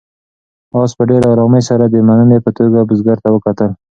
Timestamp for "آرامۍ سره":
1.33-1.85